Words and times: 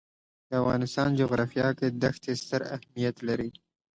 د 0.49 0.51
افغانستان 0.61 1.09
جغرافیه 1.21 1.67
کې 1.77 1.87
دښتې 2.01 2.33
ستر 2.41 2.61
اهمیت 2.75 3.15
لري. 3.27 3.49